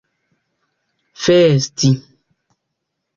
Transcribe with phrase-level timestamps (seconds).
[1.23, 1.91] festi